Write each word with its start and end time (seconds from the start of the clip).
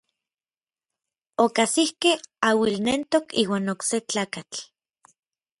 Okajsikej 1.43 2.17
auilnentok 2.49 3.27
iuan 3.43 3.73
okse 3.75 3.97
tlakatl. 4.09 4.59